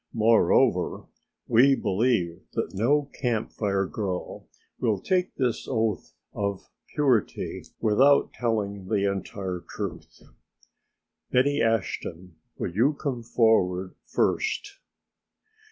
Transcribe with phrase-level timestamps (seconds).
[0.15, 1.05] Moreover,
[1.47, 8.87] we believe that no Camp Fire girl will take this oath of purity without telling
[8.87, 10.23] the entire truth.
[11.31, 14.79] Betty Ashton will you come forward first."